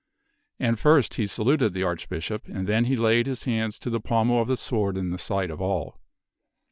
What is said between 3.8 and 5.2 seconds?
the pommel of the sword in the